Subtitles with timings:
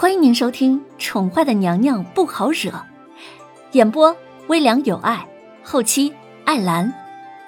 [0.00, 2.70] 欢迎您收听《宠坏的娘娘不好惹》，
[3.72, 5.28] 演播微凉有爱，
[5.64, 6.14] 后期
[6.44, 6.94] 艾兰。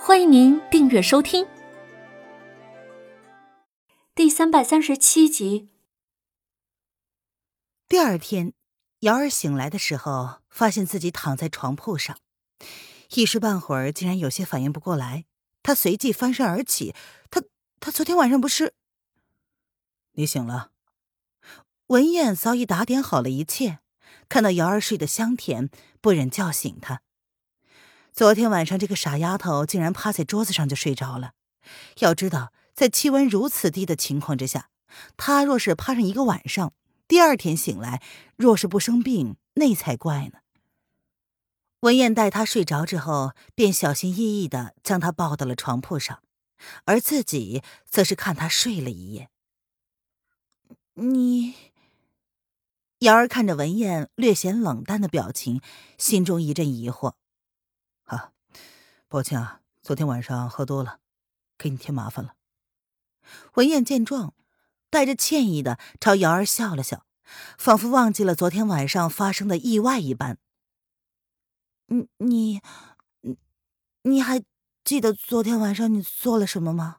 [0.00, 1.46] 欢迎您订阅收听。
[4.14, 5.68] 第三百三十七集。
[7.86, 8.54] 第二天，
[9.00, 12.16] 瑶儿醒来的时候，发现自己躺在床铺上，
[13.10, 15.26] 一时半会儿竟然有些反应不过来。
[15.62, 16.94] 她随即翻身而起，
[17.30, 17.42] 她
[17.78, 18.72] 她昨天晚上不是？
[20.12, 20.70] 你醒了。
[21.88, 23.78] 文燕早已打点好了一切，
[24.28, 25.70] 看到瑶儿睡得香甜，
[26.02, 27.00] 不忍叫醒她。
[28.12, 31.32] 昨天晚上这个傻丫头竟然趴在桌子上就睡着了。
[32.00, 34.68] 要知道，在气温如此低的情况之下，
[35.16, 36.74] 她若是趴上一个晚上，
[37.06, 38.02] 第二天醒来，
[38.36, 40.40] 若是不生病，那才怪呢。
[41.80, 46.22] 文燕待她睡着之后，便小心翼翼的将她抱到了床铺上，
[46.84, 49.30] 而自己则是看她睡了一夜。
[50.92, 51.54] 你。
[53.00, 55.60] 瑶儿看着文燕略显冷淡的表情，
[55.98, 57.14] 心中一阵疑惑。
[58.04, 58.32] 啊，
[59.06, 60.98] 抱歉啊，昨天晚上喝多了，
[61.56, 62.34] 给你添麻烦了。
[63.54, 64.34] 文燕见状，
[64.90, 67.06] 带着歉意的朝瑶儿笑了笑，
[67.56, 70.38] 仿佛忘记了昨天晚上发生的意外一般。
[71.86, 72.60] 你你，
[74.02, 74.42] 你还
[74.82, 76.96] 记得昨天晚上你做了什么吗？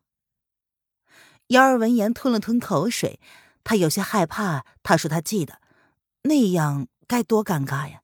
[1.47, 3.19] 瑶儿闻言吞了吞口水，
[3.65, 4.65] 她有些害怕。
[4.81, 5.58] 她说她记得。
[6.23, 8.03] 那样该多尴尬呀！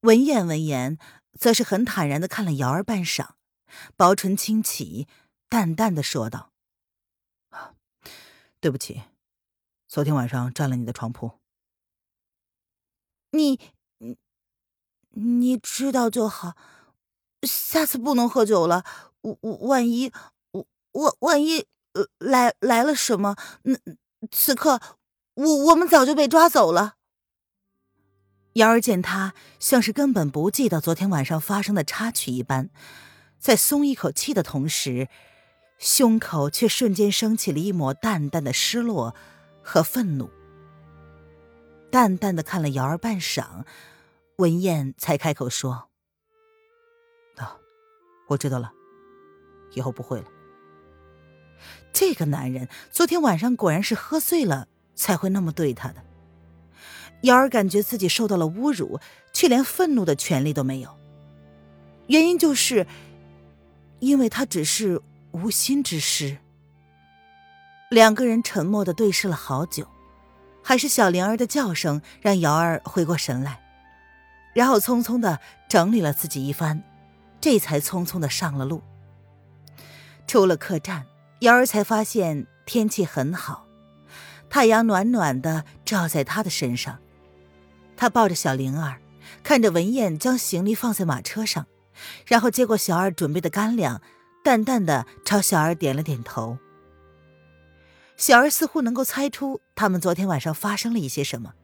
[0.00, 0.98] 文燕闻言，
[1.38, 3.30] 则是很坦然的看了瑶儿半晌，
[3.96, 5.06] 薄唇轻启，
[5.48, 6.52] 淡淡的说道
[7.50, 7.74] ：“啊，
[8.60, 9.02] 对不起，
[9.86, 11.38] 昨天晚上占了你的床铺。
[13.30, 13.60] 你，
[13.98, 14.16] 你，
[15.10, 16.56] 你知道就好，
[17.42, 18.84] 下次不能喝酒了。
[19.20, 20.12] 我我万一，
[20.52, 21.66] 我我万一
[22.18, 23.76] 来来了什么，那
[24.30, 24.80] 此刻
[25.34, 26.96] 我我们早就被抓走了。”
[28.58, 32.70] 瑶儿见他像是根本不记得昨天晚上发生的插曲一般，
[33.38, 35.08] 在松一口气的同时，
[35.78, 39.14] 胸口却瞬间升起了一抹淡淡的失落
[39.62, 40.28] 和愤怒。
[41.88, 43.64] 淡淡的看了瑶儿半晌，
[44.38, 45.90] 文燕才开口说
[47.38, 47.56] ：“啊，
[48.26, 48.72] 我知道了，
[49.74, 50.26] 以后不会了。”
[51.94, 56.07] 这个男人昨天晚上果然是喝醉了才会那么对他的。
[57.22, 59.00] 瑶儿感觉自己受到了侮辱，
[59.32, 60.96] 却连愤怒的权利都没有。
[62.06, 62.86] 原因就是，
[63.98, 65.00] 因为他只是
[65.32, 66.38] 无心之失。
[67.90, 69.86] 两个人沉默的对视了好久，
[70.62, 73.60] 还是小灵儿的叫声让瑶儿回过神来，
[74.54, 76.82] 然后匆匆的整理了自己一番，
[77.40, 78.82] 这才匆匆的上了路。
[80.26, 81.06] 出了客栈，
[81.40, 83.66] 瑶儿才发现天气很好，
[84.50, 86.98] 太阳暖暖的照在她的身上。
[87.98, 89.02] 他抱着小灵儿，
[89.42, 91.66] 看着文燕将行李放在马车上，
[92.24, 94.00] 然后接过小二准备的干粮，
[94.44, 96.58] 淡淡的朝小二点了点头。
[98.16, 101.54] 小二似乎能够猜出他们昨天晚上发生了一些什么，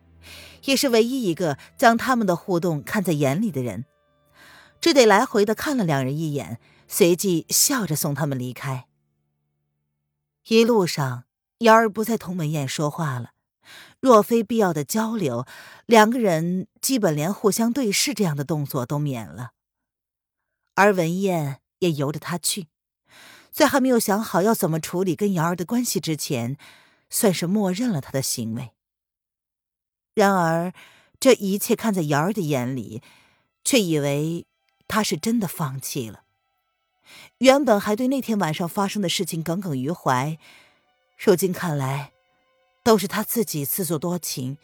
[0.65, 3.84] 也是唯一一个将他们的互动看在眼里的人，
[4.81, 6.59] 只得来回的看了两人一眼，
[6.89, 8.87] 随即笑着送他们离开。
[10.49, 11.25] 一路上，
[11.59, 13.34] 瑶儿不再同文燕说话了。
[14.04, 15.47] 若非必要的交流，
[15.87, 19.53] 两个人基本连互相对视这样的动作都免了。
[20.75, 22.66] 而文燕也由着他去，
[23.50, 26.59] 在还没有想好要怎么处理跟瑶儿的关系之前，
[27.09, 28.72] 算是默认了他的行为。
[30.14, 30.75] 然而，
[31.19, 33.03] 这一切看在瑶儿的眼里，
[33.64, 34.44] 却以为
[34.87, 36.25] 他是真的放弃了。
[37.38, 40.38] 原本还对那天晚上发生的事情耿耿于怀，
[41.16, 42.13] 如今看来。
[42.84, 44.59] 都是他自己自作多情，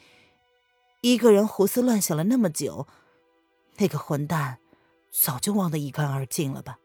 [1.00, 2.86] 一个人胡思乱想了那么久，
[3.78, 4.58] 那个混蛋
[5.10, 6.78] 早就忘得一干二净了吧。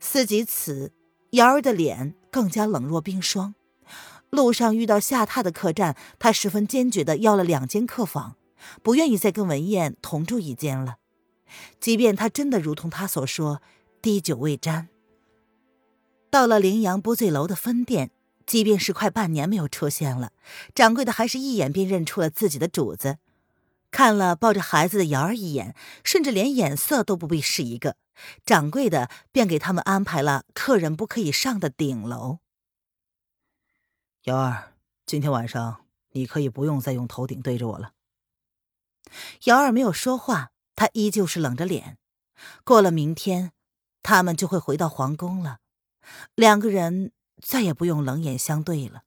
[0.00, 0.92] 思及此，
[1.32, 3.54] 瑶儿的脸更加冷若冰霜。
[4.30, 8.38] 路上遇到下榻的客栈，他十分坚决的要了两间客房，
[8.82, 10.96] 不愿意再跟文燕同住一间了。
[11.78, 13.60] 即便他真的如同他所说，
[14.00, 14.88] 滴酒未沾。
[16.30, 18.11] 到了羚羊不醉楼的分店。
[18.46, 20.32] 即便是快半年没有出现了，
[20.74, 23.18] 掌柜的还是一眼便认出了自己的主子，
[23.90, 25.74] 看了抱着孩子的瑶儿一眼，
[26.04, 27.96] 甚至连眼色都不必使一个，
[28.44, 32.38] 掌柜的便给他们安排了客人不可以上的顶楼。
[34.24, 34.74] 瑶儿，
[35.06, 37.92] 今天晚上你可以不用再用头顶对着我了。
[39.44, 41.98] 瑶儿没有说话，她依旧是冷着脸。
[42.64, 43.52] 过了明天，
[44.02, 45.58] 他们就会回到皇宫了，
[46.34, 47.12] 两个人。
[47.42, 49.02] 再也不用冷眼相对了。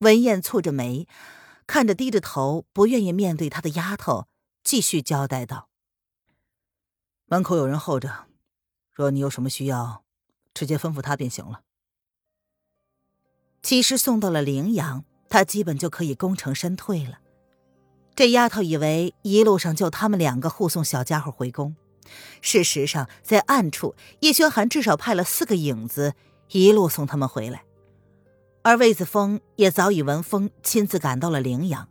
[0.00, 1.08] 文燕蹙着眉，
[1.66, 4.28] 看着低着头不愿意面对他的丫头，
[4.62, 5.70] 继续交代道
[7.24, 8.26] ：“门口有人候着，
[8.92, 10.04] 若你有什么需要，
[10.52, 11.62] 直接吩咐他便行了。”
[13.62, 17.20] 其实送到了陵阳，他基本就可以功成身退了。
[18.14, 21.74] 这丫头以为一路上就他们两个护送小家伙回宫，
[22.40, 26.14] 事实上在暗处，叶轩寒至少派了四个影子
[26.50, 27.64] 一路送他们回来。
[28.62, 31.88] 而魏子峰也早已闻风，亲自赶到了陵阳，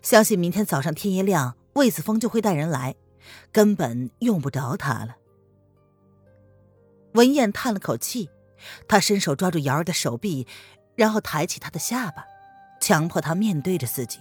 [0.00, 2.94] 相信明天早上天一亮，魏子峰就会带人来，
[3.52, 5.16] 根本用不着他了。
[7.12, 8.30] 文燕叹了口气，
[8.88, 10.46] 她伸手抓住瑶儿的手臂，
[10.94, 12.24] 然后抬起她的下巴，
[12.80, 14.18] 强迫她面对着自己。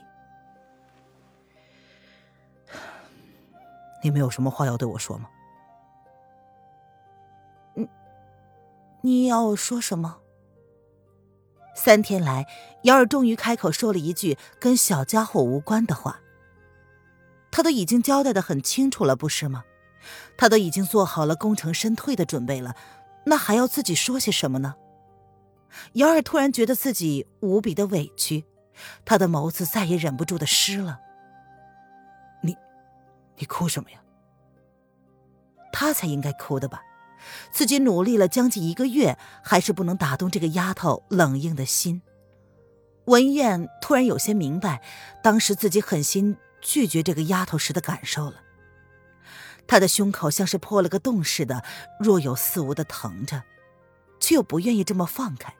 [4.04, 5.30] 你们有什么话要对我说吗？
[9.06, 10.18] 你要我说什么？
[11.76, 12.48] 三天来，
[12.86, 16.22] 瑶儿终于开口说了一句跟小家伙无关的话。
[17.52, 19.64] 他都已经交代的很清楚了，不是吗？
[20.36, 22.76] 他都已经做好了功成身退的准备了，
[23.28, 24.74] 那还要自己说些什么呢？
[25.94, 28.44] 瑶儿突然觉得自己无比的委屈，
[29.06, 31.00] 他的眸子再也忍不住的湿了。
[32.42, 32.58] 你
[33.38, 34.00] 你哭什么呀？
[35.72, 36.82] 他才应该哭的吧？
[37.52, 42.02] 自己努力了将近一个月，还是不能打动这个丫头冷硬的心。
[43.06, 44.82] 文燕突然有些明白，
[45.24, 48.42] 当时自己狠心拒绝这个丫头时的感受了。
[49.68, 51.64] 她的胸口像是破了个洞似的，
[52.00, 53.44] 若有似无的疼着，
[54.20, 55.54] 却又不愿意这么放开。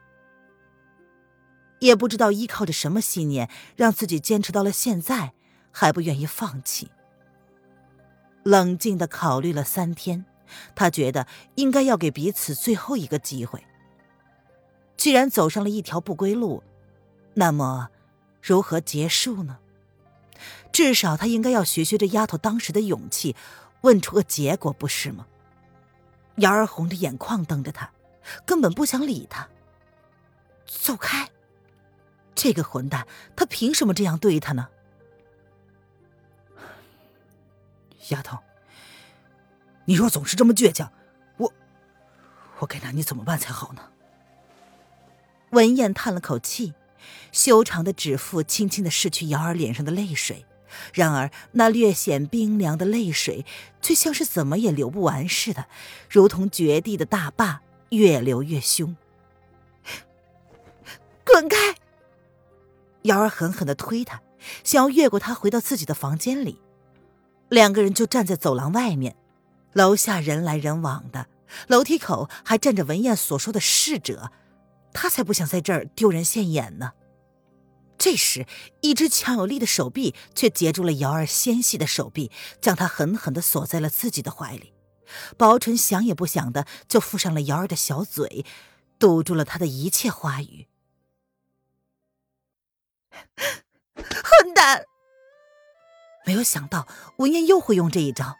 [1.80, 5.34] 也不知道依靠着什么信念，让自己坚持到了现在，
[5.70, 6.90] 还不愿意放弃。
[8.42, 10.24] 冷静的考虑了三天，
[10.74, 13.64] 他觉得应该要给彼此最后一个机会。
[14.96, 16.62] 既然走上了一条不归路，
[17.34, 17.90] 那么
[18.40, 19.58] 如何结束呢？
[20.72, 23.34] 至少他应该要学学这丫头当时的勇气，
[23.82, 25.26] 问出个结果，不是吗？
[26.36, 27.90] 瑶儿红着眼眶瞪着他，
[28.44, 29.48] 根本不想理他。
[30.66, 31.30] 走开！
[32.34, 34.68] 这个混蛋，他凭什么这样对他呢？
[38.08, 38.38] 丫头，
[39.86, 40.92] 你若总是这么倔强，
[41.38, 41.52] 我
[42.58, 43.82] 我该拿你怎么办才好呢？
[45.50, 46.74] 文燕叹了口气，
[47.32, 50.44] 修长的指腹轻轻的拭去瑶儿脸上的泪水，
[50.92, 53.46] 然而那略显冰凉的泪水，
[53.80, 55.66] 却像是怎么也流不完似的，
[56.10, 58.96] 如同绝地的大坝，越流越凶。
[61.24, 61.76] 滚开！
[63.02, 64.20] 瑶儿狠狠的推他，
[64.64, 66.60] 想要越过他回到自己的房间里。
[67.48, 69.14] 两个人就站在走廊外面，
[69.76, 71.28] 楼下人来人往的，
[71.68, 74.32] 楼梯口还站着文燕所说的侍者，
[74.94, 76.92] 他才不想在这儿丢人现眼呢。
[77.98, 78.46] 这时，
[78.80, 84.72] 一只强有力的手臂却截住了瑶儿纤细的手臂，将她狠狠的锁在了自己的怀里。
[85.36, 88.46] 薄唇想也不想的就附上了瑶儿的小嘴，
[88.98, 90.68] 堵住了她的一切话语。
[93.94, 94.86] 混蛋！
[96.24, 96.88] 没有想到
[97.18, 98.36] 文燕又会用这一招，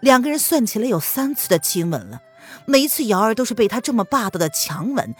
[0.00, 2.20] 两个人算起来有三次的亲吻了，
[2.66, 5.14] 每一次瑶儿都是被他这么霸道的强吻。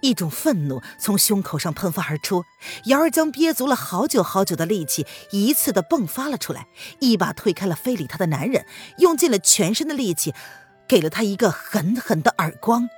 [0.00, 2.44] 一种愤怒从胸口上喷发而出，
[2.84, 6.68] 瑶儿将憋足了好久好久的力气一次的迸发了出来，
[7.00, 8.64] 一把推开了非礼她的男人，
[8.98, 10.32] 用尽了全身的力气，
[10.86, 12.88] 给了他一个狠狠的耳光。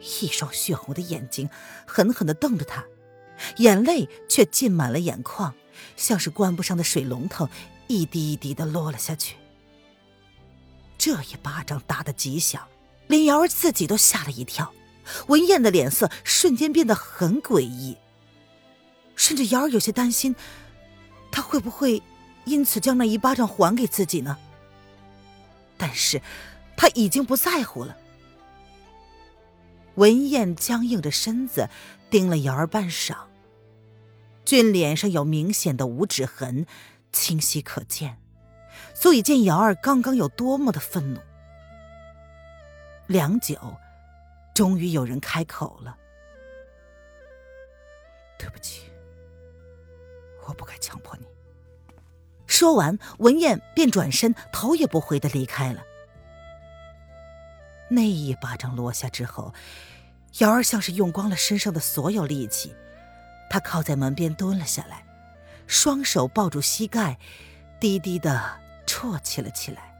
[0.00, 1.48] 一双血红的眼睛
[1.86, 2.84] 狠狠的瞪着他，
[3.58, 5.54] 眼泪却浸满了眼眶。
[5.96, 7.48] 像是关不上的水龙头，
[7.88, 9.36] 一滴一滴的落了下去。
[10.96, 12.66] 这一巴掌打得极响，
[13.08, 14.72] 连瑶儿自己都吓了一跳。
[15.28, 17.96] 文燕的脸色瞬间变得很诡异，
[19.16, 20.36] 甚至瑶儿有些担心，
[21.30, 22.02] 他会不会
[22.44, 24.36] 因此将那一巴掌还给自己呢？
[25.78, 26.20] 但是，
[26.76, 27.96] 他已经不在乎了。
[29.94, 31.70] 文燕僵硬着身子，
[32.10, 33.16] 盯了瑶儿半晌。
[34.44, 36.66] 俊脸上有明显的五指痕，
[37.12, 38.18] 清晰可见，
[38.94, 41.20] 足以见瑶儿刚刚有多么的愤怒。
[43.06, 43.56] 良久，
[44.54, 45.96] 终于有人开口了
[48.38, 48.90] ：“对不起，
[50.46, 51.26] 我不该强迫你。”
[52.46, 55.82] 说完，文燕便转身，头也不回的离开了。
[57.90, 59.54] 那一巴掌落下之后，
[60.38, 62.74] 瑶儿像是用光了身上的所有力气。
[63.48, 65.02] 他靠在门边蹲了下来，
[65.68, 67.18] 双手抱住膝盖，
[67.78, 69.94] 低低的啜泣了起来。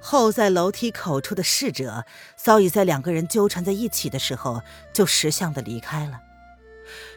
[0.00, 2.04] 候在楼梯口处的侍者
[2.36, 6.20] 早已在两个人纠缠在一起的时候就识相的离开了。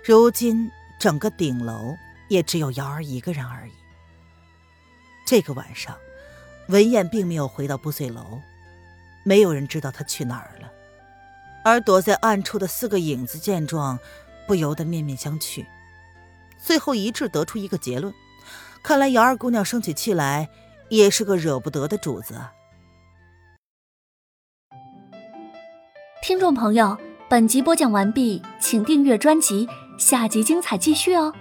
[0.03, 1.95] 如今整个顶楼
[2.29, 3.71] 也只有瑶儿一个人而已。
[5.25, 5.97] 这个晚上，
[6.67, 8.41] 文燕并没有回到不遂楼，
[9.23, 10.71] 没有人知道她去哪儿了。
[11.63, 13.97] 而躲在暗处的四个影子见状，
[14.47, 15.65] 不由得面面相觑，
[16.71, 18.13] 最后一致得出一个结论：
[18.81, 20.47] 看来姚二姑娘生起气来，
[20.87, 22.39] 也是个惹不得的主子。
[26.23, 26.97] 听众朋友，
[27.29, 31.33] 本集播讲完毕，请订阅专辑，下集精彩继续哦。